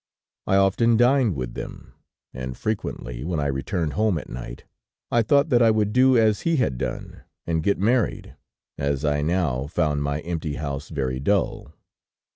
[0.47, 1.93] I often dined with them,
[2.33, 4.63] and frequently, when I returned home at night,
[5.11, 8.35] I thought that I would do as he had done, and get married,
[8.79, 11.73] as I now found my empty house very dull.